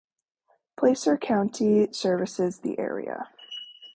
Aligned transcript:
Placer 0.77 1.15
County 1.15 1.87
services 1.93 2.61
the 2.61 2.79
area. 2.79 3.29